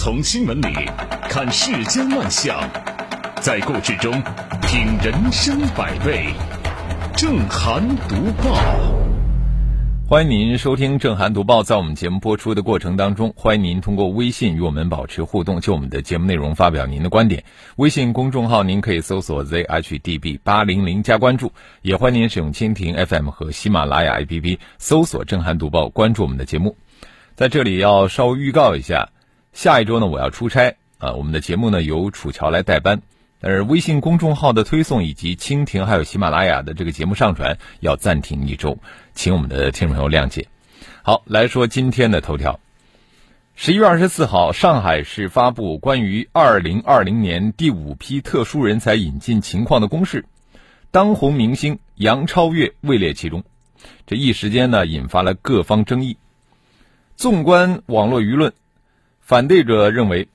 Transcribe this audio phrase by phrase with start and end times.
[0.00, 0.72] 从新闻里
[1.22, 2.56] 看世间万象，
[3.40, 4.12] 在故事中
[4.62, 6.26] 品人生百味。
[7.16, 8.54] 正涵读报。
[10.08, 11.62] 欢迎您收听《正涵读报》。
[11.64, 17.42] 在我们节目播出的过程当中，欢迎您通过微信与我们保持互动，就我们的节目内容发表您的观点。
[17.74, 21.52] 微信公众号您可以搜索 zhdb 八零零加关注，
[21.82, 26.76] 也欢迎您使用蜻蜓 FM 和喜马拉雅 APP 搜索《正涵读报》，关注我们的节目。
[27.34, 29.10] 在这里要稍微预告一下，
[29.58, 33.02] 下一周呢我要出差啊，我们的节目呢由楚乔来代班。
[33.40, 38.78] 但是微信公众号的推送以及蜻蜓还有喜马拉雅的这个节目上传要暂停一周，
[39.14, 40.46] 请我们的听众朋友谅解。
[41.02, 42.60] 好，来说今天的头条。
[43.56, 50.24] 十一月二十四号，上海市发布关于二零二零年第五批特殊人才引进情况的公示，
[50.92, 53.42] 当红明星杨超越位列其中，
[54.06, 56.16] 这一时间呢引发了各方争议。
[57.16, 58.52] 纵观网络舆论，
[59.28, 60.26] 反对者认为。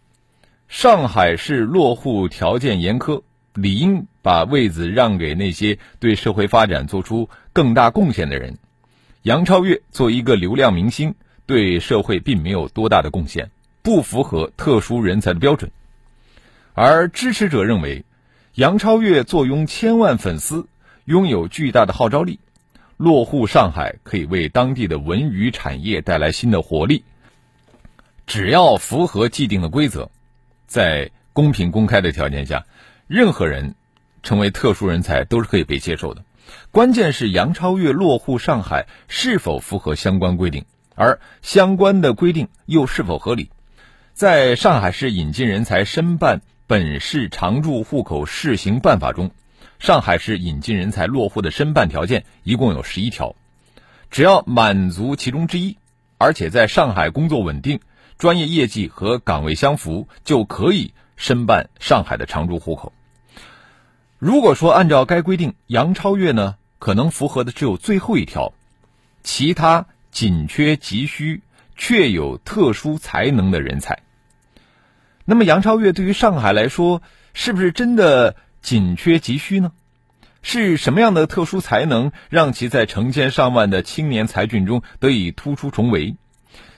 [0.68, 3.24] 上海市落户条件严苛，
[3.56, 8.60] 理应把位子让给那些对社会发展做出更大贡献的人。
[9.24, 11.16] 杨超越作为一个流量明星，
[11.48, 13.50] 对社会并没有多大的贡献，
[13.82, 15.72] 不符合特殊人才的标准。
[16.74, 18.06] 而支持者认为，
[18.54, 20.68] 杨超越坐拥千万粉丝，
[21.06, 22.40] 拥有巨大的号召力，
[22.98, 27.04] 落户上海可以为当地的文娱产业带来新的活力。
[28.26, 30.10] 只要符合既定的规则。
[30.66, 32.66] 在公平公开的条件下，
[33.08, 33.76] 任何人
[34.24, 36.24] 成为特殊人才都是可以被接受的。
[36.72, 40.66] 关键是杨超越落户上海是否符合相关规定，
[40.96, 43.50] 而相关的规定又是否合理？
[44.14, 49.32] 在上海市引进人才申办本市常住户口试行办法中，
[49.80, 53.36] 上海市引进人才落户的申办条件一共有十一条，
[54.12, 55.78] 只要满足其中之一，
[56.18, 57.80] 而且在上海工作稳定。
[58.18, 62.94] 专业业绩和岗位相符，就可以申办上海的常住户口。
[64.20, 68.54] 如果说按照该规定，杨超越呢，可能符合的只有最后一条，
[69.22, 71.42] 其他紧缺急需、
[71.76, 74.00] 确有特殊才能的人才。
[75.26, 77.02] 那么，杨超越对于上海来说，
[77.34, 79.72] 是不是真的紧缺急需呢？
[80.42, 86.16] 是什么样的特殊才能，让其在成千上万的青年才俊中得以突出重围？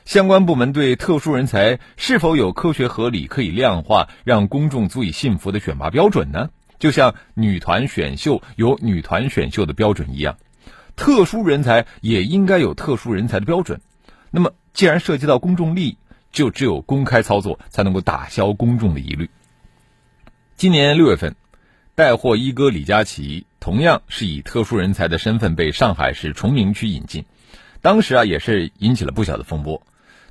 [0.06, 6.52] 相关部门对特殊人才是否有科学合理、可以量化、让公众足以信服的选拔标准呢？
[6.78, 10.38] 就像女团选秀有女团选秀的标准一样，
[10.96, 13.82] 特殊人才也应该有特殊人才的标准。
[14.30, 15.98] 那么，既然涉及到公众利益，
[16.32, 19.30] 就只有公开操作才能够打消公众的疑虑。
[20.56, 21.36] 今年六月份，
[21.96, 27.26] 带货一哥李佳琦同样是以特殊人才的身份被上海市崇明区引进，
[27.82, 29.82] 当时啊也是引起了不小的风波。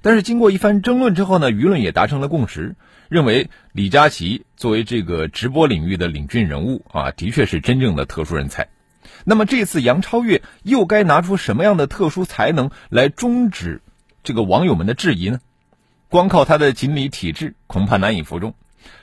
[0.05, 2.77] 但是经过一番争论之后呢，舆论也达成了共识，
[3.09, 8.69] 认为李佳琦作为这个直播领域的领军人物啊，的确是真正的特殊人才。
[9.25, 13.81] 那么这次杨超越又该拿出什么样的特殊才能来终止
[14.23, 15.41] 这个网友们的质疑呢？
[16.11, 18.55] 光靠他的锦鲤体质恐怕难以服众。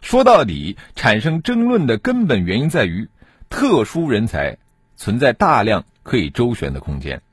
[0.03, 3.09] 说到底，产生争论的根本原因在于
[3.50, 4.59] 特殊人才
[4.97, 7.23] 存在大量可以周旋的空间，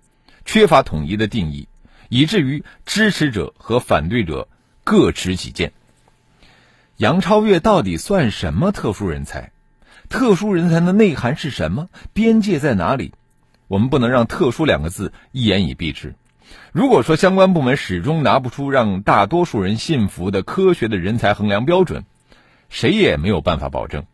[0.46, 1.68] 缺乏统一的定义。
[2.08, 4.48] 以至于支持者和反对者
[4.84, 5.72] 各持己见。
[6.96, 9.52] 杨超越到底算什么特殊人才？
[10.08, 11.88] 特殊人才的内涵是什么？
[12.12, 13.12] 边界在哪里？
[13.66, 16.14] 我们不能让“特殊”两个字一言以蔽之。
[16.72, 22.04] 如果说相关部门始终拿不出让大多数人信服的科学的人才衡量标准，
[22.70, 24.06] 谁也没有办法保证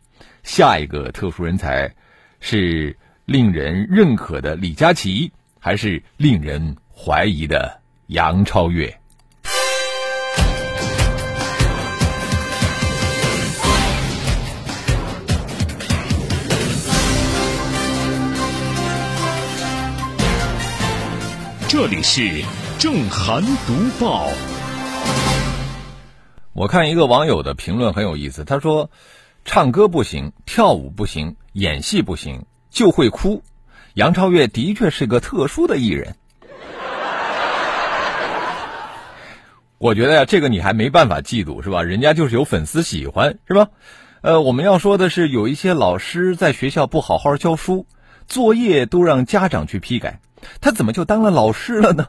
[0.42, 1.94] 下一个特殊人才
[2.40, 7.80] 是令人认可的李佳琦，还是令人怀疑的。
[8.14, 8.96] 杨超越，
[21.66, 22.44] 这里是
[22.78, 24.28] 正涵读报。
[26.52, 28.92] 我看一个网友的评论很有意思，他说
[29.44, 33.42] ：“唱歌不行，跳舞不行，演戏不行，就会哭。”
[33.94, 36.14] 杨超越的确是个特殊的艺人。
[39.84, 41.82] 我觉得呀，这个你还没办法嫉妒是吧？
[41.82, 43.68] 人家就是有粉丝喜欢是吧？
[44.22, 47.86] 呃，我们要说的是，有一些老师在学校不好好教书，
[48.26, 50.20] 作业都让家长去批改，
[50.62, 52.08] 他怎么就当了老师了呢？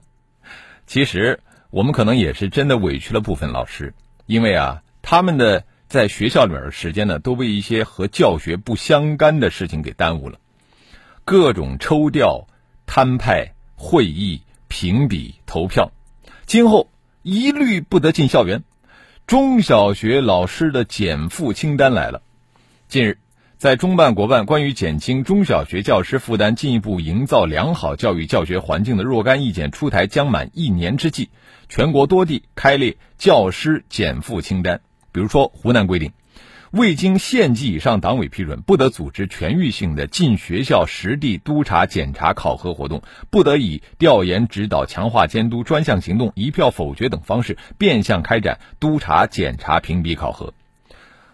[0.88, 3.94] 其实我们可能也是真的委屈了部分老师，
[4.26, 10.40] 因为啊，他们的在学校里面的时间呢，都被一些和教学不相干的事情给耽误了，
[11.26, 12.48] 各种抽调、
[12.86, 15.92] 摊派、会议、评比、投票，
[16.46, 16.88] 今后。
[17.28, 18.64] 一律不得进校园，
[19.26, 22.22] 中小学老师的减负清单来了。
[22.88, 23.18] 近日，
[23.58, 31.30] 在中办国办关于减轻中小学教师负担、进一步营造良好教育教学环境的若干意见出台将满一年之际，
[31.68, 34.82] 全国多地开列教师减负清单。
[35.12, 36.12] 比如说，湖南规定，
[36.76, 43.00] 未经县级以上党委批准，不得组织全域性的进学校实地督查、检查、考核活动；
[43.30, 50.54] 不得以调研、指导、强化监督、专项行动、一票否决等方式变相开展督查、检查、评比、考核。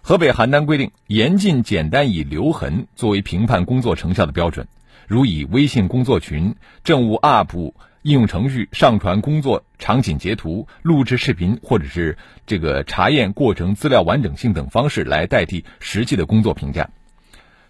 [0.04, 4.68] 河北邯郸规定，严禁简单以留痕作为评判工作成效的标准，
[5.08, 6.54] 如以微信工作群、
[6.84, 7.74] 政务 UP
[8.04, 12.18] 应用程序上传工作场景截图、录制视频，或者是
[12.48, 16.90] 这个查验过程资料完整性等方式来代替实际的工作评价。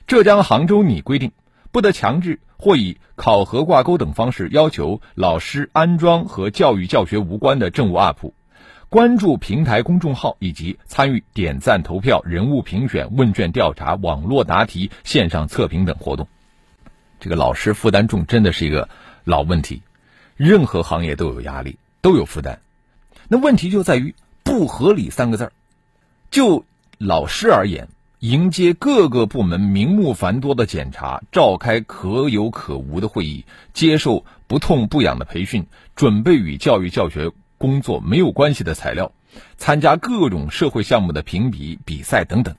[0.07, 1.31] 浙江杭州拟规定，
[1.71, 8.33] 不得强制或以考核挂钩等方式要求老师安装和教育教学无关的政务 UP。
[8.89, 16.27] 关注平台公众号以及参与点赞、投票、人物评选、问卷调查、网络答题、线上测评等活动。
[17.17, 18.89] 这个老师负担重，真的是一个
[19.23, 19.81] 老问题。
[20.43, 22.61] 任何行业都有压力，都有负担。
[23.27, 25.51] 那问题就在于“不合理”三个字儿。
[26.31, 26.65] 就
[26.97, 37.31] 老师而言，迎接各个部门名目繁多的检查，召开可有可无的会议，接受不痛不痒的培训，准备与教育教学。
[37.59, 39.11] 工作没有关系的材料，
[39.57, 42.55] 参加各种社会项目的评比比赛等等，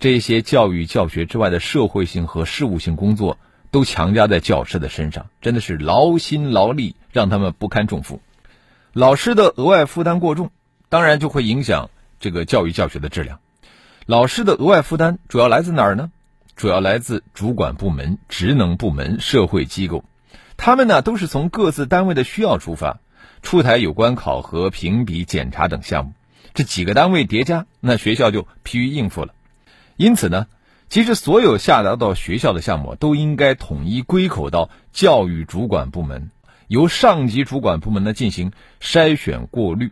[0.00, 3.38] 这些教育教学之外的社会性和事务性工作
[3.74, 8.20] 都强加在教师的身上，真的是劳心劳力，让他们不堪重负。
[8.92, 10.52] 老师的额外负担过重，
[10.88, 11.90] 当然就会影响
[12.20, 13.40] 这个教育教学的质量。
[14.06, 16.12] 老师的额外负担主要来自哪儿呢？
[16.54, 20.04] 主要来自主管部门、职能部门、社会机构，
[20.56, 23.00] 他们呢都是从各自单位的需要出发。
[23.42, 26.12] 出台有关考核、评比、检查等项目，
[26.54, 29.34] 这几个单位叠加，那学校就疲于应付了。
[29.96, 30.46] 因此呢，
[30.94, 36.30] 其实所有下达到学校的项目都应该统一归口到教育主管部门，
[36.68, 39.90] 由上级主管部门呢进行筛选过滤，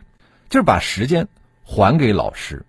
[0.49, 1.27] 就是把时间
[1.65, 2.65] 还给老师，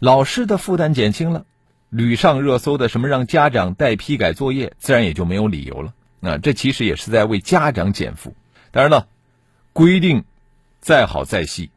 [0.00, 1.46] 老师的负担减轻了，
[1.88, 5.94] 屡上热搜的什么让家长代批改作业，自然也就没有理由了。
[6.20, 8.34] 那这其实也是在为家长减负。
[8.70, 9.08] 当然了。
[9.72, 10.24] 规定
[10.78, 11.70] 再好再细，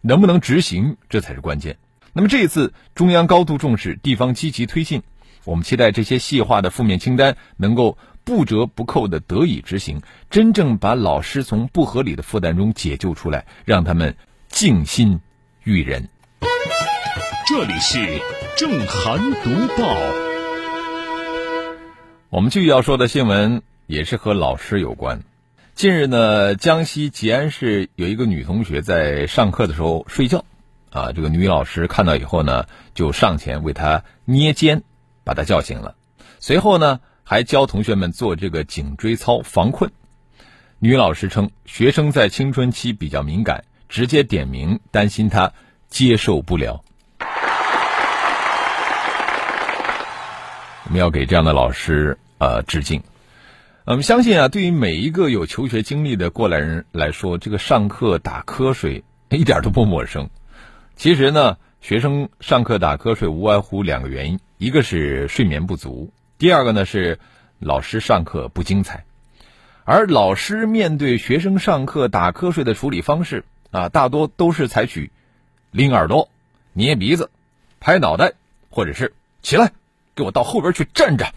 [0.00, 1.76] 能不能执行，这才是关键。
[2.14, 5.02] 那么这一次中央高度重视，地方积极推进，
[5.44, 14.16] 我们期待这些细化的负面清单能够不折不扣的得以执行，真正把老师从不合理的负担中解救出来，让他们
[14.48, 15.20] 静心
[15.64, 16.08] 育人。
[17.48, 18.20] 这里是
[18.58, 19.96] 正涵读报，
[22.28, 25.22] 我们继续要说的新闻也是和老师有关。
[25.74, 30.44] 近日呢，江西吉安市有一个女同学在上课的时候睡觉，
[30.90, 34.82] 啊，这个女老师看到以后呢，就上前为她捏肩，
[35.28, 35.94] 把他叫醒了。
[36.40, 39.92] 随后呢，还教同学们做这个颈椎操防困。
[40.78, 45.52] 女老师称，学生在青春期比较敏感，直接点名，担心他
[45.90, 46.82] 接受不了。
[50.86, 53.02] 我们要给这样的老师呃致敬。
[53.84, 60.30] 我们相信啊，对于每一个有求学经历的过来人来说，这个上课打瞌睡一点都不陌生。
[60.96, 67.20] 其实呢，学生上课打瞌睡无外乎两个原因：一个是睡眠不足，第二个呢是
[67.60, 69.04] 老师上课不精彩。
[69.84, 75.12] 而老师面对学生上课打瞌睡的处理方式啊，大多都是采取
[75.70, 76.28] 拎耳朵、
[76.72, 77.30] 捏鼻子、
[77.78, 78.32] 拍脑袋，
[78.68, 79.70] 或者是起来
[80.16, 81.32] 给我到后边去站着。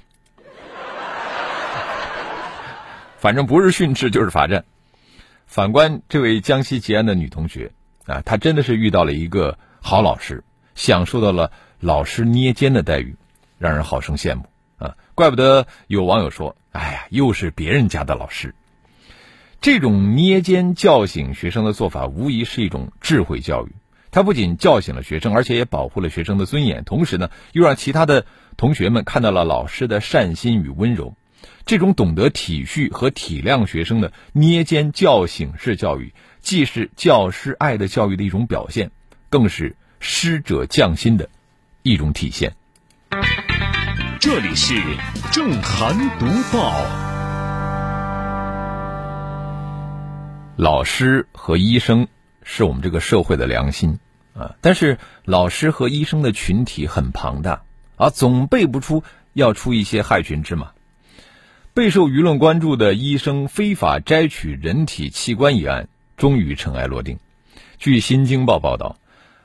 [3.20, 4.66] 反正不是训斥就是罚站。
[5.46, 7.72] 反观这位江西吉安的女同学
[8.08, 11.52] 啊，她真的是遇到了一个好老师，享受到了
[11.82, 13.16] 老师捏肩的待遇，
[13.58, 14.46] 让人好生羡慕
[14.78, 14.96] 啊！
[15.16, 18.54] 怪不得有网友说：“哎呀，又是别人家的老师。”
[19.62, 23.72] 这种捏肩叫醒学生的做法，无疑是一种智慧教育。
[24.12, 31.16] 它不仅叫醒了学生，而且也保护了学生的尊严，同时呢，又让其他的同学们看到了老师的善心与温柔。
[31.66, 38.92] 这种懂得体恤和体谅学生的捏肩叫醒式教育，既是教师爱的教育的一种表现，
[39.30, 41.30] 更是师者匠心的
[41.84, 42.54] 一种体现。
[44.20, 44.76] 这里是
[45.32, 46.86] 正涵读报。
[50.58, 52.08] 老师和医生
[52.44, 53.98] 是我们这个社会的良心
[54.36, 57.64] 啊，但是老师和医生的群体很庞大
[57.96, 60.72] 啊，总背不出要出一些害群之马。
[61.74, 67.18] 备受舆论关注的医生非法摘取人体器官一案终于尘埃落定。
[67.80, 68.98] 据《新京报》报道，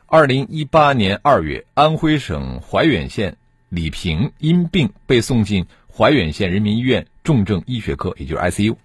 [0.09, 3.37] 二零一八年二月，安徽省怀远县
[3.69, 8.77] 李平因病被送进怀远县人民医院重症医学科，也就是 ICU，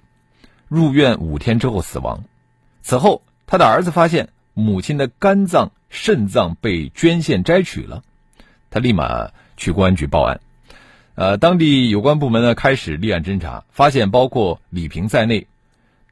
[0.67, 2.23] 入院五天之后死亡。
[2.81, 8.01] 此后，他的儿子发现母亲的肝脏、肾脏被捐献摘取了，
[8.71, 10.41] 他立马去公安局报案。
[11.13, 15.45] 呃，当地有关部门呢开始立案侦查，发现包括李平在内，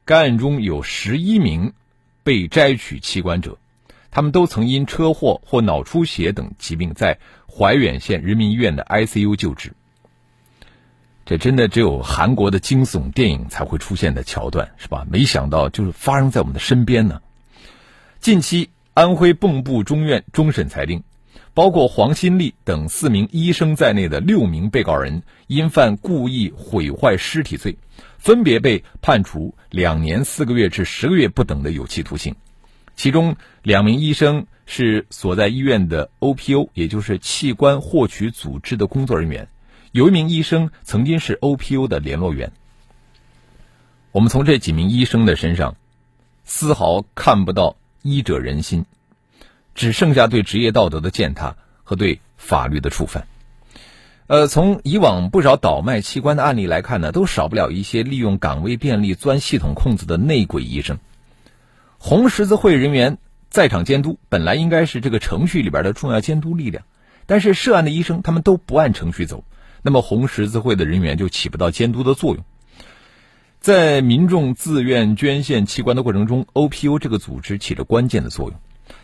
[0.04, 1.72] 该案中有十一名
[2.22, 3.58] 被摘取器官者，
[4.10, 9.72] 他们都曾因车祸或脑出血等疾病在怀远县人民医院的 ICU 救治。
[11.24, 15.06] 这真的只有韩国的惊悚电影才会出现的桥段，是吧？
[15.08, 17.20] 没想到就是发生在我们的身边呢。
[18.18, 21.02] 近期，安徽蚌埠中院终审裁定。
[21.52, 27.76] 包括黄新立等四名医生在内的六名被告人，因犯故意毁坏尸体罪，
[28.18, 32.34] 分别被判处两年四个月至十个月不等的有期徒刑。
[33.00, 39.46] 其中两名医生是所在医院的 OPO，也就是器官获取组织的工作人员；
[39.90, 42.52] 有一名医生曾经是 OPO 的联络员。
[44.12, 45.76] 我们从这几名医生的身上，
[46.44, 48.84] 丝毫看不到医者仁心。
[49.74, 53.26] 只剩下对职业道德的践踏和对法律的触犯。
[54.26, 60.98] 呃，从以往不少倒卖器官的案例来看呢，都少不了一些利用岗位便利钻系统空子的内鬼医生。
[62.02, 63.18] 红十字会人员
[63.50, 66.84] 在场监督，本来应该是这个程序里边的重要监督力量，
[67.26, 69.44] 但是涉案的医生他们都不按程序走，
[69.82, 72.42] 那么红十字会的人员就起不到监督的作用。
[73.60, 78.58] 在民众自愿捐献器官的过程中，OPO 这个组织起着关键的作用。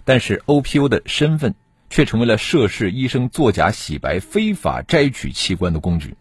[0.05, 1.55] 但是 OPO 的身份
[1.91, 6.17] 却成为了涉事医生作假洗白、非法摘取器官的工具，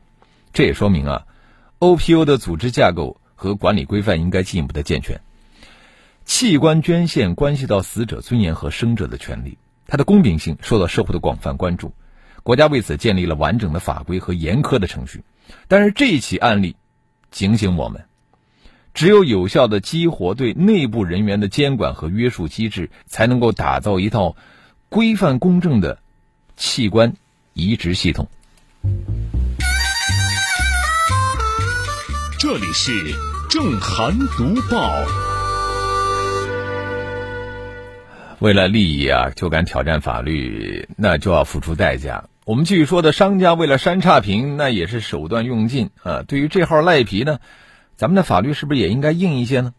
[0.51, 1.25] 这也说明啊
[1.79, 5.21] ，OPO 的组织架构和管理规范应该进一步的健全。
[6.25, 11.93] 器官捐献关系到死者尊严和生者的权利，它的公平性受到社会的广泛关注，
[12.43, 15.23] 国家为此建立了完整的法规和严苛的程序。
[15.67, 16.75] 但是这起案例
[17.31, 18.05] 警醒我们。
[18.95, 24.37] 只有有效的激活对内部人员的监管和约束机制，才能够打造一套
[24.87, 25.99] 规范公正的
[26.55, 27.13] 器官
[27.51, 28.29] 移植系统。
[32.39, 32.93] 这里是
[33.49, 35.34] 正涵读报。
[38.45, 42.25] 为了利益啊，就敢挑战法律，那就要付出代价。
[42.45, 46.21] 我们继续说的，商家为了删差评，那也是手段用尽啊。
[46.21, 47.39] 对于这号赖皮呢？
[47.95, 49.73] 咱们的法律是不是也应该硬一些呢？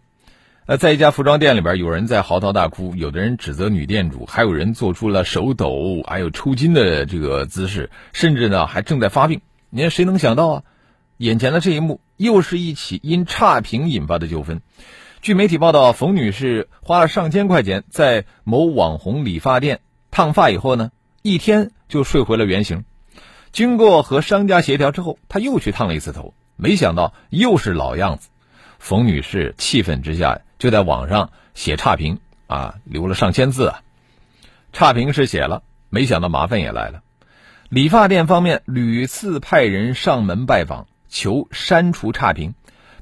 [0.67, 9.43] 呃，在一家服装店里边，有人在嚎啕大哭，有的人指责女店主，还有人做出了手抖、还有抽筋的这个姿势，甚至呢还正在发病。
[9.71, 10.63] 你看谁能想到啊？
[11.19, 14.61] 眼前的这一幕又是一起因差评引发的纠纷。
[15.23, 19.81] 据媒体报道，冯女士花了上千块钱在某网红理发店
[20.11, 20.93] 烫发以后呢，
[21.23, 22.85] 一天就睡回了原形。
[23.51, 26.33] 经过和商家协调之后，她又去烫了一次头。
[26.57, 28.29] 没想到又是老样子，
[28.79, 33.83] 冯女士气愤之下就在网上写差评啊，留了上千字啊。
[34.73, 37.03] 差评是写了，没想到麻烦也来了。
[37.69, 42.55] 理发店方面屡次派人上门拜访，求删除差评，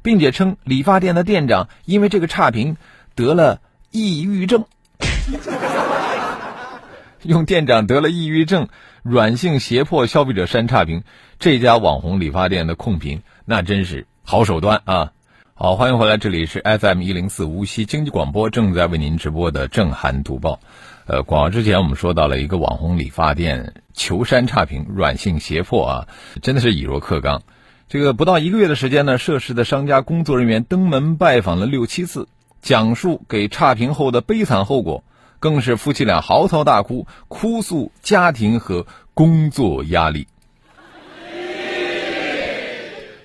[0.05, 2.77] 并且称理发店的店长因为这个差评
[3.15, 4.67] 得了抑郁症，
[7.23, 8.69] 用店长得了抑郁症
[9.03, 11.05] 软性胁迫消费者删差评。
[11.39, 13.23] 这家网红理发店的控评。
[13.47, 15.13] 那真是好手段啊！
[15.55, 20.61] 好，欢迎回来，这里是 FM 一零四无锡经济广播正在为您直播的正涵读报。
[21.07, 26.09] 呃，广告之前我们说到了一个网红理发店求删差评、软性胁迫啊，
[26.43, 27.43] 真的是以弱克刚。
[27.89, 32.29] 这个不到一个月的时间呢，涉事的商家工作人员登门拜访了六七次，
[32.61, 35.05] 讲述给差评后的悲惨后果，
[35.39, 40.27] 更是夫妻俩嚎啕大哭，哭诉家庭和工作压力。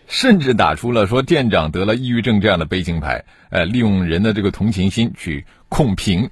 [0.07, 6.31] 甚至打出了说店长得了抑郁症这样的悲情牌，呃，利用人的这个同情心去控评，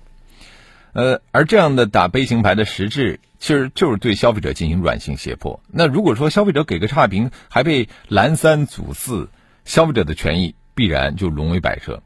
[0.97, 5.61] 呃，而这样的打悲情牌的实质，其实就是对消费者进行软性胁迫。
[5.67, 9.29] 那如果说消费者给个差评，还被拦三阻四，
[9.63, 12.01] 消费者的权益必然就沦为摆设。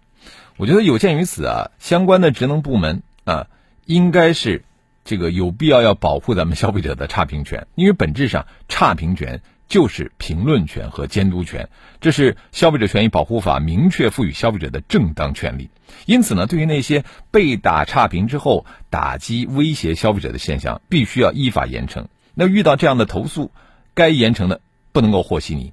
[0.57, 3.47] 我觉得有鉴于此啊，相关的职能部门啊，
[3.85, 4.65] 应该是
[5.05, 9.41] 这个有必要要保护咱们消费者的差评权，因为本质上差评权。
[9.71, 11.69] 就是评论权和监督权，
[12.01, 15.69] 这是消费者权益保护法明确赋予消费者的正当权利。
[16.05, 22.07] 因此呢，对于那些被打差评之后打击威胁消费者的现象，必须要依法严惩。
[22.33, 23.53] 那遇到这样的投诉，
[23.93, 24.59] 该严惩的
[24.91, 25.71] 不能够和稀泥。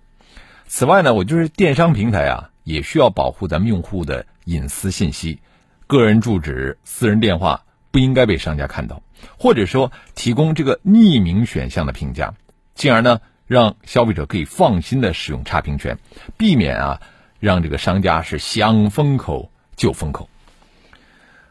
[0.69, 5.41] 此外呢，我就是电商平台啊，也需要保护咱们用户的隐私信息，
[5.89, 9.03] 个人住址、私人电话不应该被商家看到，
[9.41, 12.35] 或者说提供这个匿名选项的评价，
[12.77, 15.99] 进而呢让消费者可以放心的使用差评权，
[16.37, 17.01] 避免啊
[17.41, 20.29] 让这个商家是想封口就封口。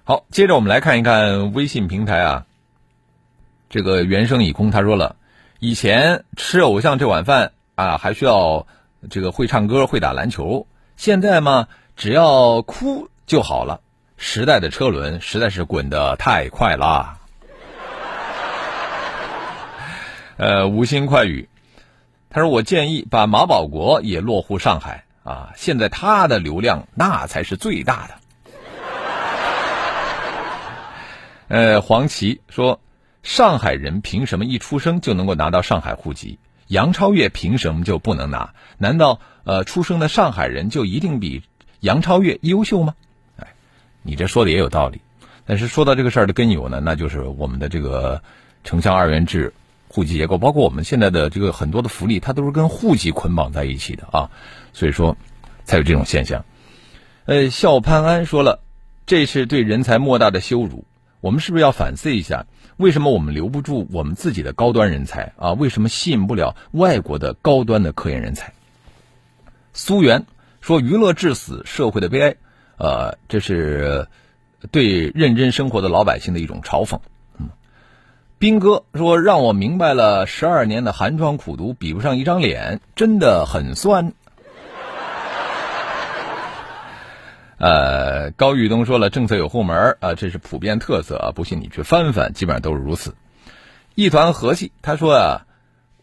[0.06, 2.46] 好，接着我们来看一看微信平台啊，
[3.70, 5.18] 这个原声已空他说了，
[5.60, 8.68] 以前吃偶像这碗饭啊还需要
[9.10, 13.82] 这个会唱歌会打篮球，现在嘛只要哭就好了。
[14.18, 17.20] 时代的车轮实在是滚得太快啦。
[20.38, 21.50] 呃，无心快语，
[22.30, 28.16] 他说：“我建议把马保国也落户上海啊，现在他的流量那才是最大的。
[31.48, 32.82] ”呃，黄琦说
[33.24, 36.38] ：“上海人凭什么一出生就能够拿到上海户籍？
[36.68, 38.54] 杨超越凭什么就不能拿？
[38.78, 41.44] 难道呃，出生的上海人就一定比
[41.80, 42.94] 杨超越优秀吗？”
[43.38, 43.48] 哎
[44.02, 45.02] 你这说的也有道理，
[45.46, 48.22] 但是说到这个事儿的根由呢，那就是我们的这个
[48.64, 49.54] 城乡二元制
[49.88, 54.30] 户籍结构，包括我们现在的这个很多的福利，它都是跟户籍捆绑在一起的啊，
[54.74, 55.18] 所以说
[55.64, 56.46] 才有这种现象。
[57.26, 58.62] 呃，笑潘安说了，
[59.06, 60.86] 这是对人才莫大的羞辱，
[61.22, 62.46] 我们是不是要反思一下，
[62.78, 65.54] 为什么我们留不住我们自己的高端人才啊？
[65.54, 68.54] 为什么吸引不了外国的高端的科研人才？
[69.74, 70.26] 苏源
[70.62, 72.36] 说，娱乐致死，社会的悲哀。
[72.78, 74.08] 呃，这是
[74.72, 77.00] 对认真生活的老百姓的一种嘲讽。
[78.40, 84.14] 斌哥说让我明白了，十二年的寒窗苦读比不上一张脸，真的很酸。
[87.58, 93.16] 呃，高玉东说了，政策有后门啊，这是普遍特色啊，不信你去翻翻，基本上都是如此。
[93.96, 95.48] 一团和气，他说啊，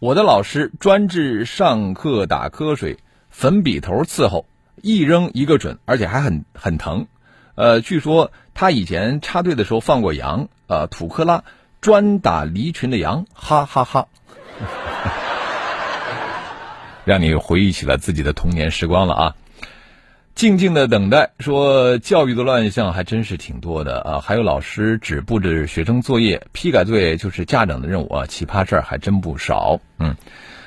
[0.01, 2.99] 我的老师专治上课打瞌睡，
[3.31, 4.45] 粉笔头伺候。
[4.83, 7.07] 一扔一个准，而且还很很疼。
[7.55, 11.45] 呃，据说他以前插队的时候放过羊，呃，土克拉
[11.85, 14.07] 专打离群的羊，哈哈哈。
[17.05, 19.37] 让你回忆起了自己的童年时光了啊！
[20.35, 29.79] 静静的等待，说教育的乱象还真是挺多的啊，还有老师只布置学生作业，批改作业就是家长的任务啊，奇葩事儿还真不少。
[29.99, 30.17] 嗯，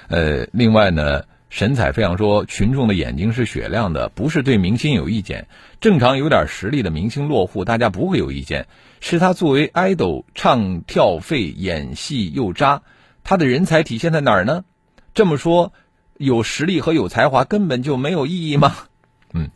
[0.09, 1.23] 呃，另外呢。
[1.49, 5.47] 神采飞扬说：“群众的眼睛是雪亮的，不是对明星有意见。
[5.79, 8.67] 正常有点实力的明星落户，大家不会有意见。
[8.99, 12.81] 是他作为 idol 唱跳废，演戏又渣，
[13.23, 14.65] 他的人才体现在哪儿呢？
[15.13, 15.71] 这么说，
[16.17, 18.75] 有实力和有才华根本就没有意义吗？
[19.33, 19.49] 嗯。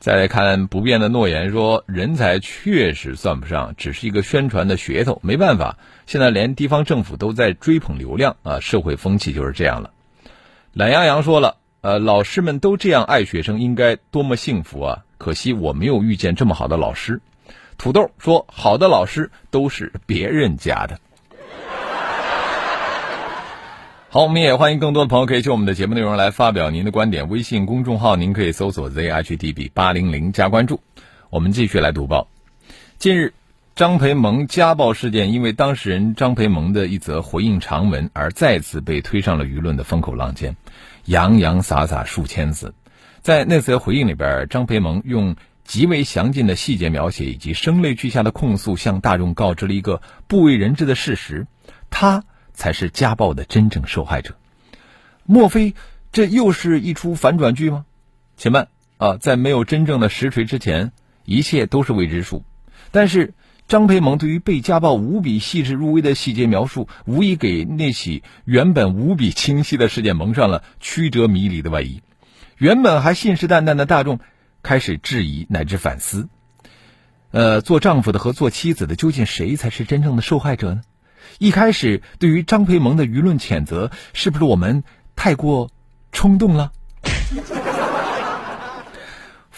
[0.00, 5.20] 再来看不变的诺言，说人才确实算不上，只是一个宣传的噱头。
[5.22, 9.92] 没办法，现在连地方政府都在追捧流量啊，社会风气就是这样了。”
[10.74, 15.04] 懒羊羊说了：“呃，老师们都这样爱学生，应该多么幸福啊！
[15.18, 17.20] 可惜我没有遇见这么好的老师。”
[17.76, 20.98] 土豆说：“好的老师都是别人家的。”
[24.08, 27.28] 好，我们也欢迎更多的朋友可以就我们的节目内容来发表您的观点。
[27.28, 30.80] 微信公众号您可以搜索 zhdb 八零零加关注。
[31.28, 32.28] 我们继续来读报。
[32.98, 33.34] 近日。
[33.74, 40.56] 张培萌家暴事件，因为当事人张培萌的一则回应长文而再次被推上了舆论的风口浪尖，
[41.06, 42.74] 洋洋洒洒数千字。
[43.22, 51.46] 在那则回应里边，张培萌用极为详尽的细节描写以及声泪俱下的控诉，向大众告知了一个不为人知的事实：
[51.88, 54.36] 他才是家暴的真正受害者。
[55.24, 55.74] 莫非
[56.12, 57.86] 这又是一出反转剧吗？
[58.36, 60.92] 且慢啊，在没有真正的实锤之前，
[61.24, 62.44] 一切都是未知数。
[62.90, 63.32] 但是。
[63.72, 72.02] 张培萌对于被家暴无比细致入微的细节描述，无疑给那起原本无比清晰的事件蒙上了曲折迷离的外衣。
[72.58, 74.20] 原本还信誓旦旦的大众，
[74.62, 76.28] 开始质疑乃至反思：
[77.30, 80.82] 呃，做丈夫的和做妻子的，究竟谁才是真正的受害者呢？
[81.38, 84.84] 一开始对于张培萌的舆论谴责，是不是我们
[85.16, 85.70] 太过
[86.12, 86.72] 冲动了？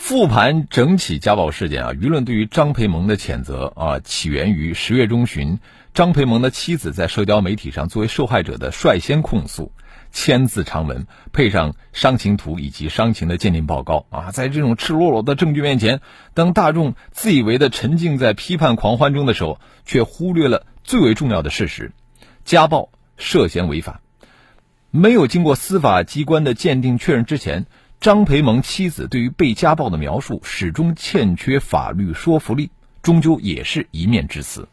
[0.06, 5.60] 复盘整起家暴事件啊，舆论对于张培萌的谴责啊，起源于十月中旬，
[5.94, 9.72] 张培萌的妻子在社交媒体上作为受害者的率先控诉，
[10.12, 16.02] 千字长文配上伤情图以及伤情的鉴定报告啊，在这种赤裸裸的证据面前，
[16.34, 21.92] 当大众自以为的沉浸在批判狂欢中的时候，却忽略了最为重要的事实：
[22.44, 24.02] 家暴涉嫌违法，
[24.90, 27.64] 没有经过司法机关的鉴定确认之前。
[28.00, 32.70] 张培萌妻子对于被家暴的描述始终欠缺法律说服力，
[33.02, 34.68] 终究也是一面之词。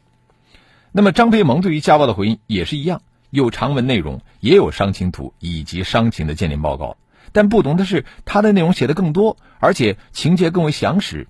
[0.91, 6.97] 那么，张培萌对于家暴的回应也是一样，有长文内容，也有伤情图以及伤情的鉴定报告。
[7.31, 11.27] 但不同的是，他的内容写的更多，而且情节更为详实。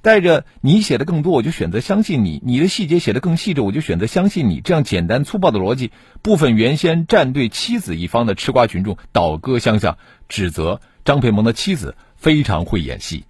[0.00, 4.60] 带着你写的更多，我就选择相信你；你的细节写的更细致，我就选择相信你。
[4.60, 5.90] 这样简单粗暴的逻辑，
[6.22, 13.24] 部分原先站队妻子一方的吃瓜群众倒戈相向，指责张培萌的妻子非常会演戏。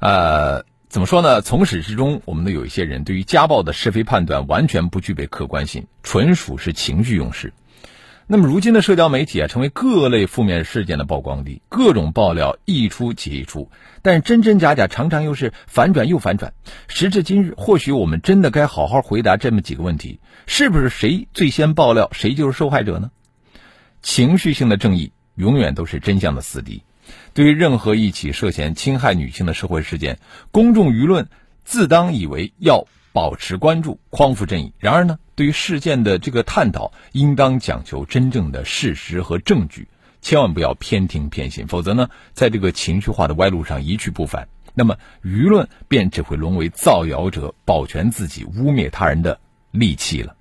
[0.00, 1.40] 呃，怎么说呢？
[1.40, 7.52] 从始至终，我们的有一些人对于家暴的是非判断完全不具备客观性，纯属是情绪用事。
[8.26, 13.70] 那么，如今的社交媒体啊，成为各类负面事件的曝光地，各种爆料一出接一出，
[14.02, 16.52] 但真真假假，常常又是反转又反转。
[16.88, 23.12] 时至今日，或许我们真的该好好回答这么几个问题：是不是谁最先爆料，谁就是受害者呢？
[24.02, 26.82] 情绪性的正义永远都是真相的死敌。
[27.34, 30.18] 对于任何一起涉嫌侵害女性的社会事件，
[30.50, 31.28] 公众舆论
[31.64, 32.86] 自当以为要。
[33.14, 34.72] 保持关注，匡扶正义。
[34.78, 39.86] 然而呢，对于事件的这个探讨，应当讲求真正的事实和证据，
[40.22, 49.38] 千万不要偏听偏信，否则呢，在这个情绪化的歪路上一去不返，那么舆论便只会沦为造谣者保全自己、污蔑他人的
[49.72, 50.34] 利器了。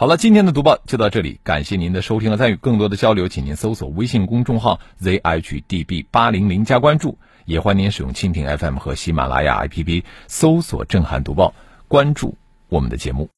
[0.00, 2.56] 好了，今天的读报就到这里，感谢您的收听和参与。
[2.56, 11.52] 更多的交流，请您搜索微信公众号 zhdb 八零零加关注，也欢迎您使用蜻蜓 FM 和喜马拉雅 APP 搜索“震撼读报”。
[11.86, 12.38] 关注
[12.70, 13.28] 我们的节目。